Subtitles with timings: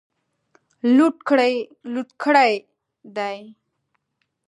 [0.95, 1.17] لوټ
[2.23, 2.51] کړي
[3.15, 3.37] دي.